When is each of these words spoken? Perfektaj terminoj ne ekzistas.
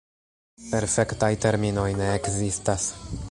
Perfektaj 0.71 1.29
terminoj 1.45 1.87
ne 2.01 2.09
ekzistas. 2.21 2.89